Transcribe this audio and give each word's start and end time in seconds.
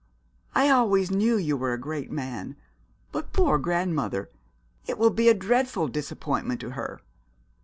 'I 0.55 0.69
always 0.71 1.11
knew 1.11 1.37
you 1.37 1.55
were 1.55 1.73
a 1.73 1.79
great 1.79 2.09
man. 2.11 2.55
But 3.11 3.31
poor 3.33 3.59
grandmother! 3.59 4.31
It 4.87 4.97
will 4.97 5.11
be 5.11 5.29
a 5.29 5.35
dreadful 5.35 5.87
disappointment 5.87 6.59
to 6.61 6.71
her.' 6.71 7.01